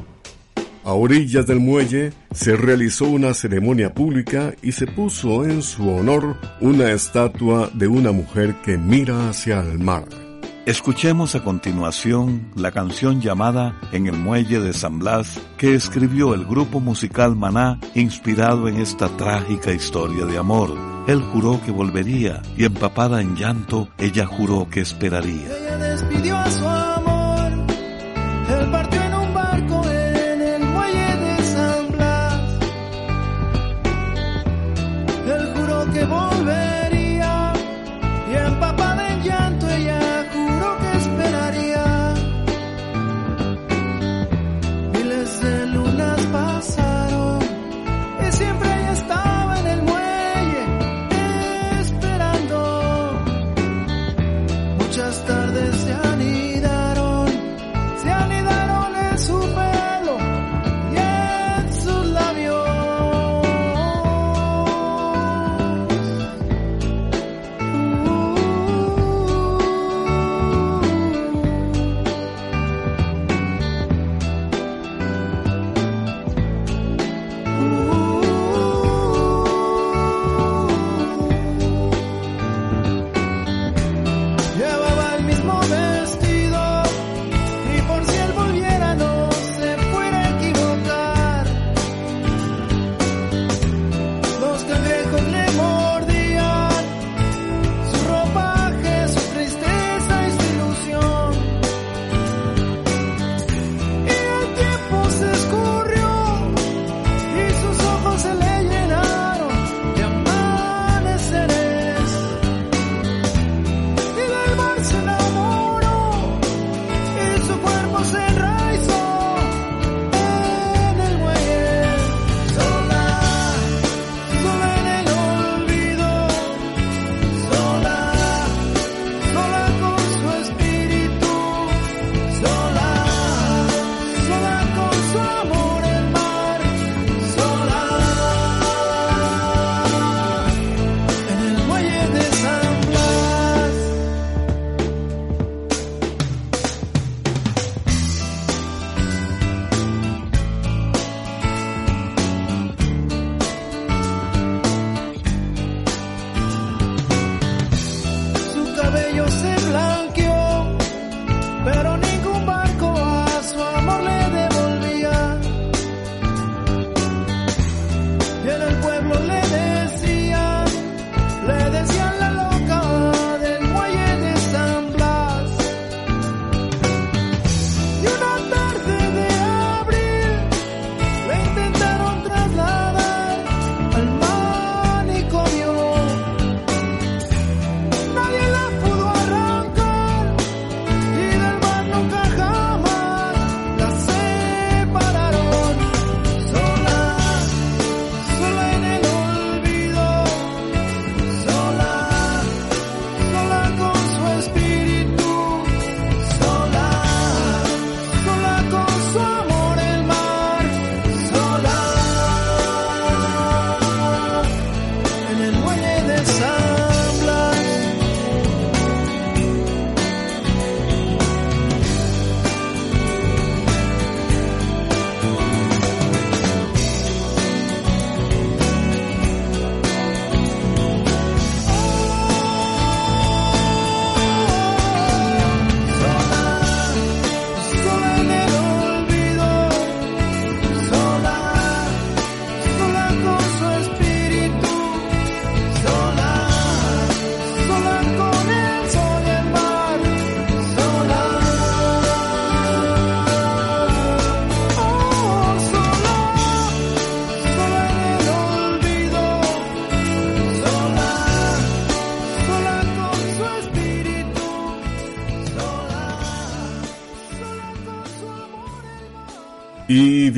A 0.84 0.94
orillas 0.94 1.46
del 1.46 1.60
muelle 1.60 2.12
se 2.32 2.56
realizó 2.56 3.04
una 3.06 3.34
ceremonia 3.34 3.92
pública 3.92 4.54
y 4.62 4.72
se 4.72 4.86
puso 4.86 5.44
en 5.44 5.62
su 5.62 5.88
honor 5.90 6.38
una 6.60 6.90
estatua 6.92 7.70
de 7.74 7.86
una 7.86 8.12
mujer 8.12 8.54
que 8.64 8.78
mira 8.78 9.28
hacia 9.28 9.60
el 9.60 9.78
mar. 9.78 10.04
Escuchemos 10.66 11.34
a 11.34 11.42
continuación 11.42 12.50
la 12.54 12.70
canción 12.70 13.20
llamada 13.20 13.78
En 13.92 14.06
el 14.06 14.16
Muelle 14.16 14.60
de 14.60 14.72
San 14.72 14.98
Blas 14.98 15.40
que 15.56 15.74
escribió 15.74 16.32
el 16.32 16.44
grupo 16.44 16.80
musical 16.80 17.34
Maná 17.34 17.78
inspirado 17.94 18.68
en 18.68 18.76
esta 18.76 19.08
trágica 19.16 19.72
historia 19.72 20.24
de 20.26 20.38
amor. 20.38 20.76
Él 21.06 21.20
juró 21.20 21.60
que 21.64 21.72
volvería 21.72 22.40
y 22.56 22.64
empapada 22.64 23.20
en 23.20 23.36
llanto, 23.36 23.88
ella 23.98 24.26
juró 24.26 24.68
que 24.70 24.80
esperaría. 24.80 25.48
Ella 25.48 25.76
despidió 25.76 26.36
a 26.36 26.50
su 26.50 26.64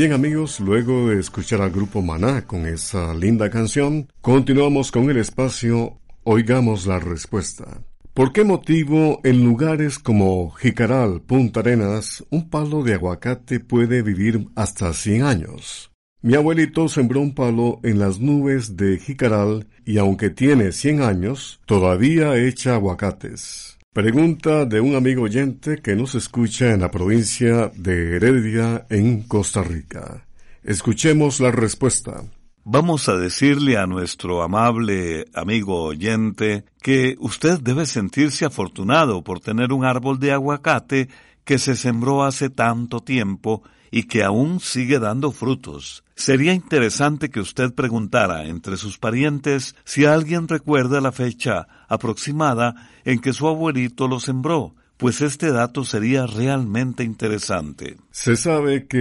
bien 0.03 0.15
amigos, 0.15 0.59
luego 0.59 1.11
de 1.11 1.21
escuchar 1.21 1.61
al 1.63 1.71
grupo 1.71 2.03
Maná 2.03 2.45
con 2.45 2.67
esa 2.67 3.15
linda 3.15 3.49
canción, 3.51 4.09
continuamos 4.21 4.91
con 4.91 5.09
el 5.09 5.17
espacio 5.17 6.01
Oigamos 6.25 6.89
la 6.89 6.99
respuesta. 6.99 7.85
¿Por 8.13 8.33
qué 8.33 8.43
motivo 8.43 9.21
en 9.23 9.45
lugares 9.45 10.01
como 10.01 10.51
Jicaral, 10.51 11.21
Punta 11.21 11.61
Arenas, 11.61 12.25
un 12.31 12.51
palo 12.51 12.83
de 12.83 12.95
aguacate 12.95 13.61
puede 13.61 14.03
vivir 14.03 14.49
hasta 14.57 14.93
100 14.93 15.23
años? 15.23 15.93
Mi 16.21 16.35
abuelito 16.35 16.89
sembró 16.89 17.21
un 17.21 17.33
palo 17.33 17.79
en 17.85 18.01
las 18.01 18.19
nubes 18.19 18.77
de 18.77 18.99
Jicaral 18.99 19.69
y 19.85 19.99
aunque 19.99 20.31
tiene 20.31 20.73
100 20.73 21.03
años, 21.03 21.61
todavía 21.65 22.37
echa 22.37 22.75
aguacates. 22.75 23.79
Pregunta 23.93 24.65
de 24.65 24.81
un 24.81 24.95
amigo 24.95 25.25
oyente 25.25 25.83
que 25.83 25.95
nos 25.95 26.15
escucha 26.15 26.71
en 26.71 26.81
la 26.81 26.91
provincia 26.91 27.71
de 27.77 28.17
Heredia, 28.17 28.87
en 28.89 29.25
Costa 29.25 29.63
Rica. 29.63 30.27
Escuchemos 30.65 31.41
la 31.41 31.51
respuesta. 31.51 32.25
Vamos 32.65 33.11
a 33.11 33.17
decirle 33.17 33.77
a 33.77 33.87
nuestro 33.87 34.43
amable 34.43 35.27
amigo 35.35 35.83
oyente 35.83 36.65
que 36.81 37.17
usted 37.19 37.61
debe 37.61 37.85
sentirse 37.85 38.47
afortunado 38.47 39.23
por 39.23 39.41
tener 39.41 39.75
un 39.75 39.85
árbol 39.85 40.19
de 40.19 40.33
aguacate 40.33 41.11
que 41.45 41.59
se 41.59 41.77
sembró 41.77 42.25
hace 42.25 42.49
tanto 42.49 43.01
tiempo 43.01 43.63
y 43.91 44.05
que 44.05 44.25
aún 44.25 44.61
sigue 44.61 45.01
dando 45.01 45.33
frutos. 45.33 46.03
Sería 46.23 46.55
interesante 46.55 47.31
que 47.31 47.41
usted 47.41 47.75
preguntara 47.75 48.45
entre 48.45 48.77
sus 48.77 48.97
parientes 48.97 49.75
si 49.83 50.05
alguien 50.05 50.47
recuerda 50.47 51.01
la 51.01 51.11
fecha 51.11 51.67
aproximada 51.89 52.89
en 53.05 53.19
que 53.19 53.33
su 53.33 53.49
abuelito 53.49 54.07
lo 54.07 54.21
sembró, 54.21 54.77
pues 54.99 55.21
este 55.21 55.51
dato 55.51 55.83
sería 55.83 56.29
realmente 56.29 57.03
interesante. 57.03 57.97
Se 58.13 58.37
sabe 58.37 58.87
que 58.87 58.99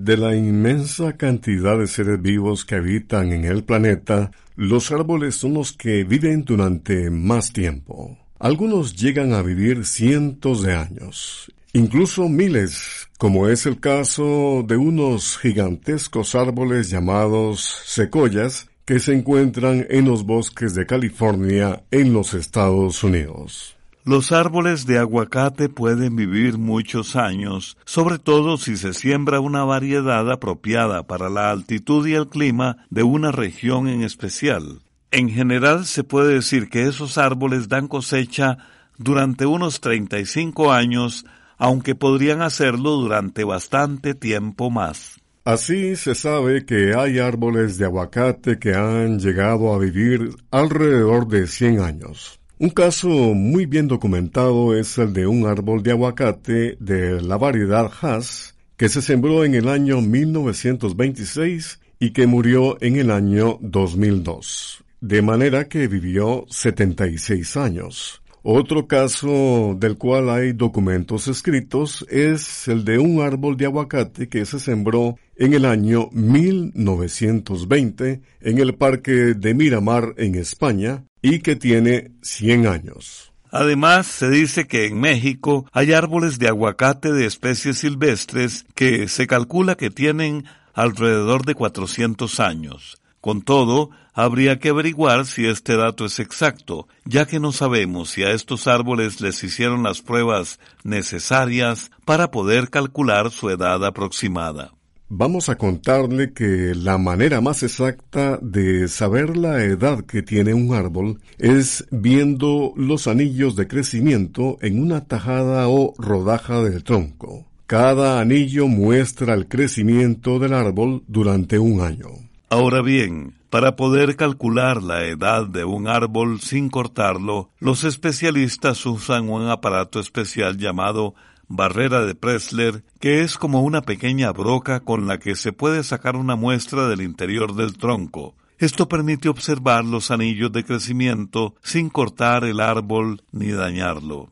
de 0.00 0.16
la 0.16 0.34
inmensa 0.34 1.16
cantidad 1.16 1.78
de 1.78 1.86
seres 1.86 2.20
vivos 2.20 2.64
que 2.64 2.74
habitan 2.74 3.32
en 3.32 3.44
el 3.44 3.62
planeta, 3.62 4.32
los 4.56 4.90
árboles 4.90 5.36
son 5.36 5.54
los 5.54 5.72
que 5.72 6.02
viven 6.02 6.42
durante 6.42 7.08
más 7.08 7.52
tiempo. 7.52 8.18
Algunos 8.40 8.96
llegan 8.96 9.32
a 9.32 9.42
vivir 9.42 9.84
cientos 9.86 10.62
de 10.64 10.74
años 10.74 11.52
incluso 11.72 12.28
miles, 12.28 13.07
como 13.18 13.48
es 13.48 13.66
el 13.66 13.80
caso 13.80 14.64
de 14.66 14.76
unos 14.76 15.38
gigantescos 15.38 16.36
árboles 16.36 16.88
llamados 16.88 17.82
secoyas 17.84 18.70
que 18.84 19.00
se 19.00 19.12
encuentran 19.12 19.84
en 19.90 20.06
los 20.06 20.24
bosques 20.24 20.74
de 20.74 20.86
California 20.86 21.82
en 21.90 22.12
los 22.12 22.32
Estados 22.32 23.02
Unidos. 23.02 23.76
Los 24.04 24.32
árboles 24.32 24.86
de 24.86 24.98
aguacate 24.98 25.68
pueden 25.68 26.16
vivir 26.16 26.56
muchos 26.56 27.16
años, 27.16 27.76
sobre 27.84 28.18
todo 28.18 28.56
si 28.56 28.76
se 28.76 28.94
siembra 28.94 29.40
una 29.40 29.64
variedad 29.64 30.30
apropiada 30.30 31.02
para 31.02 31.28
la 31.28 31.50
altitud 31.50 32.06
y 32.06 32.14
el 32.14 32.28
clima 32.28 32.86
de 32.88 33.02
una 33.02 33.32
región 33.32 33.88
en 33.88 34.02
especial. 34.02 34.80
En 35.10 35.28
general 35.28 35.86
se 35.86 36.04
puede 36.04 36.34
decir 36.34 36.70
que 36.70 36.84
esos 36.84 37.18
árboles 37.18 37.68
dan 37.68 37.88
cosecha 37.88 38.58
durante 38.96 39.44
unos 39.44 39.80
35 39.80 40.72
años 40.72 41.26
aunque 41.58 41.94
podrían 41.94 42.40
hacerlo 42.40 42.92
durante 42.92 43.44
bastante 43.44 44.14
tiempo 44.14 44.70
más. 44.70 45.20
Así 45.44 45.96
se 45.96 46.14
sabe 46.14 46.64
que 46.64 46.94
hay 46.94 47.18
árboles 47.18 47.78
de 47.78 47.86
aguacate 47.86 48.58
que 48.58 48.74
han 48.74 49.18
llegado 49.18 49.72
a 49.72 49.78
vivir 49.78 50.36
alrededor 50.50 51.26
de 51.26 51.46
100 51.46 51.80
años. 51.80 52.38
Un 52.58 52.70
caso 52.70 53.08
muy 53.08 53.66
bien 53.66 53.88
documentado 53.88 54.76
es 54.76 54.98
el 54.98 55.12
de 55.12 55.26
un 55.26 55.46
árbol 55.46 55.82
de 55.82 55.92
aguacate 55.92 56.76
de 56.80 57.22
la 57.22 57.36
variedad 57.36 57.90
Hass 58.00 58.56
que 58.76 58.88
se 58.88 59.00
sembró 59.00 59.44
en 59.44 59.54
el 59.54 59.68
año 59.68 60.00
1926 60.00 61.80
y 61.98 62.10
que 62.10 62.26
murió 62.26 62.76
en 62.80 62.96
el 62.96 63.10
año 63.10 63.58
2002, 63.60 64.84
de 65.00 65.22
manera 65.22 65.68
que 65.68 65.88
vivió 65.88 66.44
76 66.48 67.56
años. 67.56 68.22
Otro 68.42 68.86
caso 68.86 69.76
del 69.78 69.98
cual 69.98 70.30
hay 70.30 70.52
documentos 70.52 71.28
escritos 71.28 72.06
es 72.08 72.68
el 72.68 72.84
de 72.84 72.98
un 72.98 73.20
árbol 73.20 73.56
de 73.56 73.66
aguacate 73.66 74.28
que 74.28 74.46
se 74.46 74.60
sembró 74.60 75.16
en 75.36 75.54
el 75.54 75.64
año 75.64 76.08
1920 76.12 78.20
en 78.40 78.58
el 78.58 78.74
Parque 78.74 79.34
de 79.34 79.54
Miramar 79.54 80.14
en 80.16 80.36
España 80.36 81.04
y 81.20 81.40
que 81.40 81.56
tiene 81.56 82.12
100 82.22 82.66
años. 82.66 83.32
Además, 83.50 84.06
se 84.06 84.28
dice 84.28 84.66
que 84.66 84.86
en 84.86 85.00
México 85.00 85.66
hay 85.72 85.92
árboles 85.92 86.38
de 86.38 86.48
aguacate 86.48 87.12
de 87.12 87.26
especies 87.26 87.78
silvestres 87.78 88.66
que 88.74 89.08
se 89.08 89.26
calcula 89.26 89.74
que 89.74 89.90
tienen 89.90 90.44
alrededor 90.74 91.44
de 91.44 91.54
400 91.54 92.40
años. 92.40 93.00
Con 93.20 93.42
todo, 93.42 93.90
habría 94.18 94.58
que 94.58 94.70
averiguar 94.70 95.26
si 95.26 95.46
este 95.46 95.76
dato 95.76 96.04
es 96.04 96.18
exacto, 96.18 96.88
ya 97.04 97.24
que 97.24 97.38
no 97.38 97.52
sabemos 97.52 98.10
si 98.10 98.24
a 98.24 98.32
estos 98.32 98.66
árboles 98.66 99.20
les 99.20 99.44
hicieron 99.44 99.84
las 99.84 100.02
pruebas 100.02 100.58
necesarias 100.82 101.92
para 102.04 102.32
poder 102.32 102.68
calcular 102.68 103.30
su 103.30 103.48
edad 103.48 103.84
aproximada. 103.86 104.72
Vamos 105.08 105.48
a 105.48 105.54
contarle 105.54 106.32
que 106.32 106.74
la 106.74 106.98
manera 106.98 107.40
más 107.40 107.62
exacta 107.62 108.40
de 108.42 108.88
saber 108.88 109.36
la 109.36 109.62
edad 109.62 110.04
que 110.04 110.22
tiene 110.22 110.52
un 110.52 110.74
árbol 110.74 111.20
es 111.38 111.86
viendo 111.92 112.72
los 112.74 113.06
anillos 113.06 113.54
de 113.54 113.68
crecimiento 113.68 114.58
en 114.62 114.82
una 114.82 115.04
tajada 115.04 115.68
o 115.68 115.94
rodaja 115.96 116.60
del 116.64 116.82
tronco. 116.82 117.46
Cada 117.68 118.18
anillo 118.18 118.66
muestra 118.66 119.34
el 119.34 119.46
crecimiento 119.46 120.40
del 120.40 120.54
árbol 120.54 121.04
durante 121.06 121.60
un 121.60 121.82
año. 121.82 122.27
Ahora 122.50 122.80
bien, 122.80 123.34
para 123.50 123.76
poder 123.76 124.16
calcular 124.16 124.82
la 124.82 125.04
edad 125.04 125.46
de 125.46 125.64
un 125.64 125.86
árbol 125.86 126.40
sin 126.40 126.70
cortarlo, 126.70 127.50
los 127.58 127.84
especialistas 127.84 128.86
usan 128.86 129.28
un 129.28 129.48
aparato 129.48 130.00
especial 130.00 130.56
llamado 130.56 131.14
barrera 131.48 132.06
de 132.06 132.14
Pressler, 132.14 132.84
que 133.00 133.20
es 133.20 133.36
como 133.36 133.62
una 133.62 133.82
pequeña 133.82 134.32
broca 134.32 134.80
con 134.80 135.06
la 135.06 135.18
que 135.18 135.34
se 135.34 135.52
puede 135.52 135.82
sacar 135.84 136.16
una 136.16 136.36
muestra 136.36 136.88
del 136.88 137.02
interior 137.02 137.54
del 137.54 137.76
tronco. 137.76 138.34
Esto 138.58 138.88
permite 138.88 139.28
observar 139.28 139.84
los 139.84 140.10
anillos 140.10 140.50
de 140.50 140.64
crecimiento 140.64 141.54
sin 141.62 141.90
cortar 141.90 142.44
el 142.44 142.60
árbol 142.60 143.22
ni 143.30 143.50
dañarlo. 143.50 144.30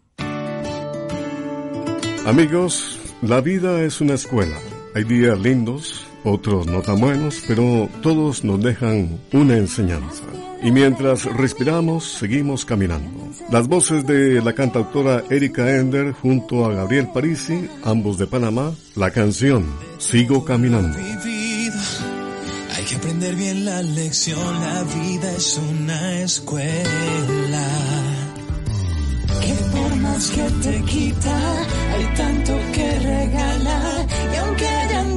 Amigos, 2.25 2.99
la 3.21 3.43
vida 3.43 3.83
es 3.83 4.01
una 4.01 4.15
escuela. 4.15 4.57
Hay 4.95 5.05
días 5.05 5.39
lindos, 5.39 6.07
otros 6.27 6.67
no 6.67 6.83
tan 6.83 7.01
buenos, 7.01 7.43
pero 7.47 7.89
todos 8.03 8.45
nos 8.45 8.63
dejan 8.63 9.19
una 9.33 9.57
enseñanza. 9.57 10.25
Y 10.63 10.71
mientras 10.71 11.25
respiramos, 11.25 12.05
seguimos 12.05 12.65
caminando. 12.65 13.11
Las 13.51 13.69
voces 13.69 14.07
de 14.07 14.43
la 14.43 14.53
cantautora 14.53 15.23
Erika 15.31 15.77
Ender 15.77 16.13
junto 16.13 16.67
a 16.67 16.73
Gabriel 16.73 17.09
Parisi, 17.15 17.69
ambos 17.85 18.19
de 18.19 18.27
Panamá, 18.27 18.73
la 18.97 19.11
canción 19.11 19.65
Sigo 19.99 20.45
Caminando. 20.45 20.99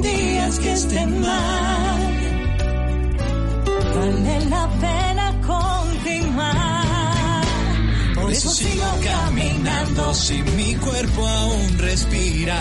Días 0.02 0.58
que 0.58 0.72
estén 0.72 1.20
mal, 1.20 2.00
vale 3.96 4.44
la 4.46 4.68
pena 4.80 5.26
continuar. 5.46 7.44
Por 8.14 8.30
eso 8.30 8.50
sigo 8.50 8.90
caminando 9.04 10.14
si 10.14 10.42
mi 10.56 10.74
cuerpo 10.76 11.26
aún 11.26 11.78
respira. 11.78 12.60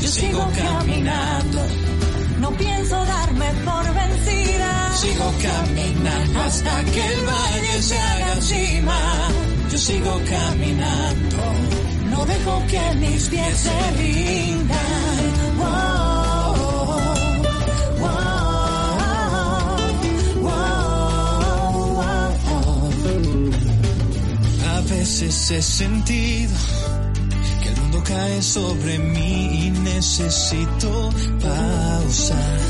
Yo 0.00 0.08
sigo 0.08 0.50
caminando. 0.56 1.60
No 2.40 2.50
pienso 2.52 2.96
darme 3.04 3.46
por 3.64 3.94
vencida. 3.94 4.92
Sigo 4.96 5.32
caminando 5.42 6.40
hasta 6.40 6.84
que 6.84 7.06
el 7.06 7.20
valle 7.26 7.82
se 7.82 7.98
haga 7.98 8.40
cima. 8.40 8.98
Yo 9.70 9.78
sigo 9.78 10.20
caminando. 10.28 11.36
No 12.10 12.24
dejo 12.26 12.62
que 12.68 12.94
mis 12.96 13.28
pies 13.28 13.56
se 13.58 13.90
rindan. 13.98 15.09
A 25.10 25.12
veces 25.12 25.50
he 25.50 25.60
sentido 25.60 26.54
que 27.60 27.68
el 27.68 27.76
mundo 27.80 28.00
cae 28.04 28.40
sobre 28.42 28.96
mí 28.96 29.66
y 29.66 29.70
necesito 29.70 31.10
pausar. 31.42 32.60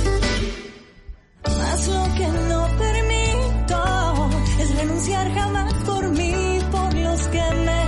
Más 1.45 1.87
lo 1.87 2.15
que 2.15 2.29
no 2.49 2.67
permito 2.79 4.31
es 4.59 4.75
renunciar 4.75 5.35
jamás 5.35 5.75
por 5.85 6.09
mí, 6.13 6.59
por 6.71 6.95
los 6.95 7.21
que 7.29 7.45
me 7.67 7.83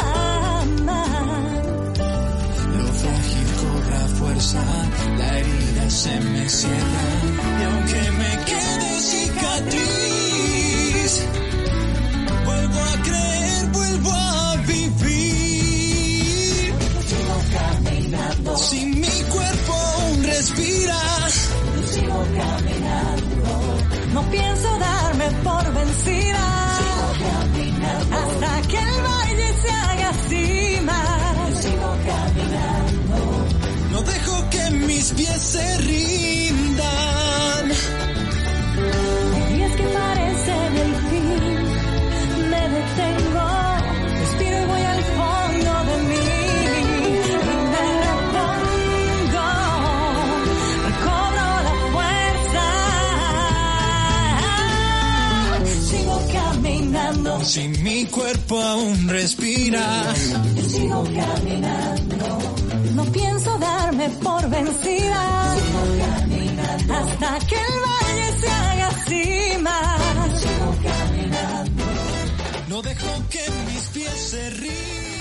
aman. 0.00 1.44
Lo 2.78 2.88
frágil 3.00 3.48
cobra 3.60 4.00
fuerza, 4.18 4.64
la 5.18 5.38
herida 5.40 5.90
se 5.90 6.20
me 6.20 6.48
cierra 6.48 7.04
y 7.60 7.64
aunque 7.64 8.10
me 8.12 8.44
quede 8.46 9.00
cicatriz, 9.00 10.13
darme 25.24 25.42
por 25.42 25.72
vencida 25.74 26.78
hasta 28.10 28.68
que 28.68 28.78
el 28.78 29.02
valle 29.02 29.54
se 29.62 29.70
haga 29.70 30.12
cima. 30.28 31.04
sigo 31.60 31.96
caminando. 32.06 33.46
no 33.92 34.02
dejo 34.02 34.50
que 34.50 34.70
mis 34.70 35.12
pies 35.12 35.40
se 35.40 35.78
rindan. 35.78 36.33
Si 57.44 57.68
mi 57.68 58.06
cuerpo 58.06 58.58
aún 58.60 59.06
respira, 59.06 60.14
sigo 60.66 61.04
caminando, 61.04 62.38
No 62.94 63.04
pienso 63.12 63.58
darme 63.58 64.08
por 64.22 64.48
vencida 64.48 65.52
hasta 66.88 67.38
que 67.46 67.54
el 67.54 67.74
valle 67.86 68.40
se 68.40 68.48
haga 68.48 68.90
cima. 69.06 69.96
sigo 70.40 70.76
caminando. 70.82 71.84
no 72.68 72.82
dejo 72.82 73.22
que 73.28 73.44
mis 73.72 73.82
pies 73.92 74.18
se 74.30 74.50
rindan. 74.50 75.13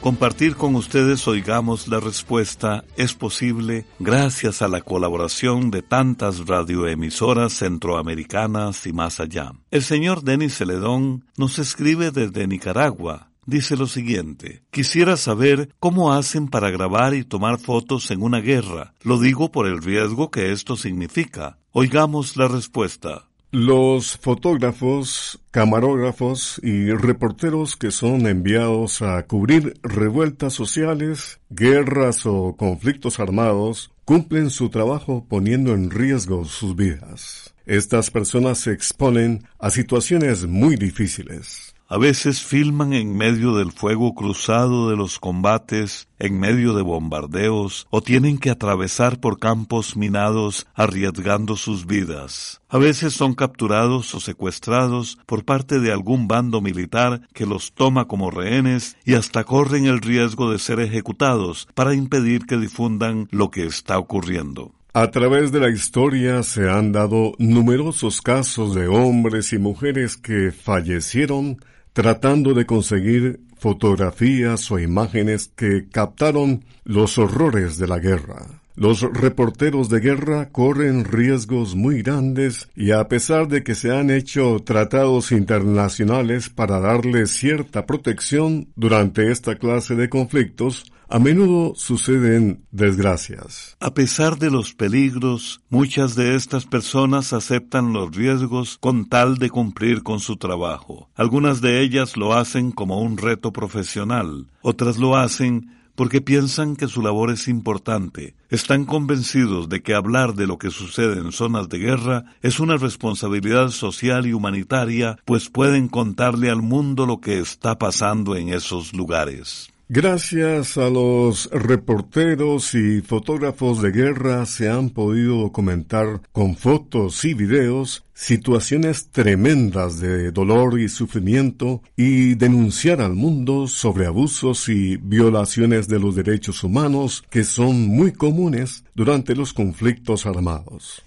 Compartir 0.00 0.54
con 0.54 0.76
ustedes 0.76 1.26
Oigamos 1.26 1.88
la 1.88 1.98
Respuesta 1.98 2.84
es 2.96 3.14
posible 3.14 3.86
gracias 3.98 4.62
a 4.62 4.68
la 4.68 4.80
colaboración 4.80 5.70
de 5.70 5.82
tantas 5.82 6.46
radioemisoras 6.46 7.54
centroamericanas 7.54 8.86
y 8.86 8.92
más 8.92 9.18
allá. 9.18 9.52
El 9.70 9.82
señor 9.82 10.22
Denis 10.22 10.58
Celedón 10.58 11.24
nos 11.36 11.58
escribe 11.58 12.12
desde 12.12 12.46
Nicaragua. 12.46 13.30
Dice 13.46 13.76
lo 13.76 13.86
siguiente, 13.86 14.64
quisiera 14.70 15.16
saber 15.16 15.70
cómo 15.78 16.12
hacen 16.12 16.48
para 16.48 16.70
grabar 16.70 17.14
y 17.14 17.24
tomar 17.24 17.58
fotos 17.58 18.10
en 18.10 18.22
una 18.22 18.40
guerra. 18.40 18.92
Lo 19.02 19.18
digo 19.18 19.52
por 19.52 19.66
el 19.66 19.82
riesgo 19.82 20.30
que 20.30 20.52
esto 20.52 20.76
significa. 20.76 21.58
Oigamos 21.70 22.36
la 22.36 22.48
respuesta. 22.48 23.25
Los 23.52 24.16
fotógrafos, 24.16 25.40
camarógrafos 25.52 26.60
y 26.64 26.90
reporteros 26.90 27.76
que 27.76 27.92
son 27.92 28.26
enviados 28.26 29.02
a 29.02 29.24
cubrir 29.26 29.74
revueltas 29.82 30.52
sociales, 30.52 31.40
guerras 31.48 32.26
o 32.26 32.56
conflictos 32.56 33.20
armados 33.20 33.92
cumplen 34.04 34.50
su 34.50 34.68
trabajo 34.68 35.26
poniendo 35.28 35.74
en 35.74 35.90
riesgo 35.90 36.44
sus 36.44 36.74
vidas. 36.74 37.54
Estas 37.66 38.10
personas 38.10 38.58
se 38.58 38.72
exponen 38.72 39.44
a 39.58 39.70
situaciones 39.70 40.46
muy 40.46 40.76
difíciles. 40.76 41.75
A 41.88 41.98
veces 41.98 42.42
filman 42.42 42.92
en 42.92 43.16
medio 43.16 43.54
del 43.54 43.70
fuego 43.70 44.12
cruzado 44.12 44.90
de 44.90 44.96
los 44.96 45.20
combates, 45.20 46.08
en 46.18 46.40
medio 46.40 46.74
de 46.74 46.82
bombardeos, 46.82 47.86
o 47.90 48.02
tienen 48.02 48.38
que 48.38 48.50
atravesar 48.50 49.20
por 49.20 49.38
campos 49.38 49.96
minados 49.96 50.66
arriesgando 50.74 51.54
sus 51.54 51.86
vidas. 51.86 52.60
A 52.68 52.78
veces 52.78 53.12
son 53.14 53.34
capturados 53.34 54.12
o 54.16 54.20
secuestrados 54.20 55.18
por 55.26 55.44
parte 55.44 55.78
de 55.78 55.92
algún 55.92 56.26
bando 56.26 56.60
militar 56.60 57.20
que 57.32 57.46
los 57.46 57.72
toma 57.72 58.08
como 58.08 58.32
rehenes 58.32 58.96
y 59.04 59.14
hasta 59.14 59.44
corren 59.44 59.86
el 59.86 60.00
riesgo 60.00 60.50
de 60.50 60.58
ser 60.58 60.80
ejecutados 60.80 61.68
para 61.74 61.94
impedir 61.94 62.46
que 62.46 62.56
difundan 62.56 63.28
lo 63.30 63.52
que 63.52 63.64
está 63.64 63.96
ocurriendo. 64.00 64.72
A 64.92 65.12
través 65.12 65.52
de 65.52 65.60
la 65.60 65.68
historia 65.68 66.42
se 66.42 66.68
han 66.68 66.90
dado 66.90 67.34
numerosos 67.38 68.22
casos 68.22 68.74
de 68.74 68.88
hombres 68.88 69.52
y 69.52 69.58
mujeres 69.58 70.16
que 70.16 70.50
fallecieron 70.50 71.58
tratando 71.96 72.52
de 72.52 72.66
conseguir 72.66 73.40
fotografías 73.56 74.70
o 74.70 74.78
imágenes 74.78 75.50
que 75.56 75.88
captaron 75.90 76.62
los 76.84 77.16
horrores 77.16 77.78
de 77.78 77.86
la 77.86 77.98
guerra. 77.98 78.60
Los 78.74 79.00
reporteros 79.00 79.88
de 79.88 80.00
guerra 80.00 80.50
corren 80.50 81.06
riesgos 81.06 81.74
muy 81.74 82.02
grandes 82.02 82.68
y 82.76 82.90
a 82.90 83.08
pesar 83.08 83.48
de 83.48 83.64
que 83.64 83.74
se 83.74 83.96
han 83.96 84.10
hecho 84.10 84.58
tratados 84.62 85.32
internacionales 85.32 86.50
para 86.50 86.80
darles 86.80 87.30
cierta 87.30 87.86
protección 87.86 88.68
durante 88.76 89.32
esta 89.32 89.54
clase 89.54 89.94
de 89.94 90.10
conflictos, 90.10 90.92
a 91.08 91.18
menudo 91.18 91.74
suceden 91.76 92.64
desgracias. 92.70 93.76
A 93.80 93.94
pesar 93.94 94.38
de 94.38 94.50
los 94.50 94.74
peligros, 94.74 95.60
muchas 95.70 96.16
de 96.16 96.34
estas 96.34 96.66
personas 96.66 97.32
aceptan 97.32 97.92
los 97.92 98.14
riesgos 98.14 98.78
con 98.78 99.08
tal 99.08 99.38
de 99.38 99.50
cumplir 99.50 100.02
con 100.02 100.20
su 100.20 100.36
trabajo. 100.36 101.08
Algunas 101.14 101.60
de 101.60 101.80
ellas 101.80 102.16
lo 102.16 102.34
hacen 102.34 102.72
como 102.72 103.00
un 103.00 103.18
reto 103.18 103.52
profesional, 103.52 104.48
otras 104.62 104.98
lo 104.98 105.16
hacen 105.16 105.76
porque 105.94 106.20
piensan 106.20 106.76
que 106.76 106.88
su 106.88 107.02
labor 107.02 107.30
es 107.30 107.48
importante. 107.48 108.34
Están 108.50 108.84
convencidos 108.84 109.68
de 109.68 109.82
que 109.82 109.94
hablar 109.94 110.34
de 110.34 110.46
lo 110.46 110.58
que 110.58 110.70
sucede 110.70 111.18
en 111.18 111.32
zonas 111.32 111.68
de 111.68 111.78
guerra 111.78 112.24
es 112.42 112.60
una 112.60 112.76
responsabilidad 112.76 113.70
social 113.70 114.26
y 114.26 114.34
humanitaria, 114.34 115.18
pues 115.24 115.48
pueden 115.48 115.88
contarle 115.88 116.50
al 116.50 116.62
mundo 116.62 117.06
lo 117.06 117.20
que 117.20 117.38
está 117.38 117.78
pasando 117.78 118.36
en 118.36 118.50
esos 118.50 118.92
lugares. 118.92 119.70
Gracias 119.88 120.78
a 120.78 120.90
los 120.90 121.48
reporteros 121.52 122.74
y 122.74 123.02
fotógrafos 123.02 123.80
de 123.80 123.92
guerra 123.92 124.44
se 124.44 124.68
han 124.68 124.90
podido 124.90 125.36
documentar 125.36 126.22
con 126.32 126.56
fotos 126.56 127.24
y 127.24 127.34
videos 127.34 128.04
situaciones 128.12 129.10
tremendas 129.12 130.00
de 130.00 130.32
dolor 130.32 130.80
y 130.80 130.88
sufrimiento 130.88 131.82
y 131.96 132.34
denunciar 132.34 133.00
al 133.00 133.14
mundo 133.14 133.68
sobre 133.68 134.06
abusos 134.06 134.68
y 134.68 134.96
violaciones 134.96 135.86
de 135.86 136.00
los 136.00 136.16
derechos 136.16 136.64
humanos 136.64 137.22
que 137.30 137.44
son 137.44 137.86
muy 137.86 138.10
comunes 138.10 138.82
durante 138.96 139.36
los 139.36 139.52
conflictos 139.52 140.26
armados. 140.26 141.04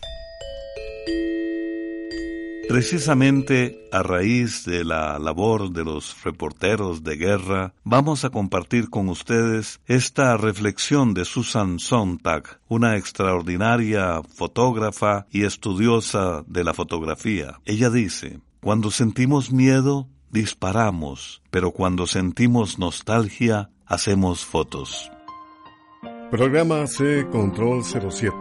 Precisamente 2.69 3.89
a 3.91 4.03
raíz 4.03 4.63
de 4.63 4.84
la 4.86 5.17
labor 5.17 5.71
de 5.71 5.84
los 5.84 6.23
reporteros 6.23 7.03
de 7.03 7.15
guerra, 7.15 7.73
vamos 7.84 8.25
a 8.25 8.29
compartir 8.29 8.91
con 8.91 9.10
ustedes 9.10 9.82
esta 9.88 10.38
reflexión 10.38 11.15
de 11.15 11.25
Susan 11.25 11.79
Sontag, 11.79 12.60
una 12.67 12.95
extraordinaria 12.95 14.21
fotógrafa 14.21 15.25
y 15.32 15.45
estudiosa 15.45 16.43
de 16.45 16.63
la 16.63 16.75
fotografía. 16.75 17.60
Ella 17.65 17.89
dice, 17.89 18.39
cuando 18.62 18.91
sentimos 18.91 19.51
miedo, 19.51 20.08
disparamos, 20.29 21.41
pero 21.49 21.71
cuando 21.71 22.05
sentimos 22.05 22.77
nostalgia, 22.77 23.71
hacemos 23.88 24.45
fotos. 24.45 25.12
Programa 26.29 26.86
C 26.86 27.25
Control 27.32 27.84
07. 27.84 28.36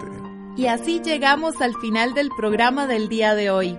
Y 0.59 0.67
así 0.67 1.01
llegamos 1.03 1.63
al 1.63 1.75
final 1.77 2.13
del 2.13 2.29
programa 2.37 2.87
del 2.87 3.09
día 3.09 3.35
de 3.35 3.49
hoy. 3.49 3.79